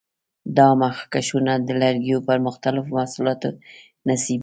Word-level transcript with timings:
دا 0.57 0.67
مخکشونه 0.83 1.53
د 1.67 1.69
لرګیو 1.81 2.25
پر 2.27 2.37
مختلفو 2.47 2.95
محصولاتو 2.97 3.47
نصبېږي. 4.07 4.39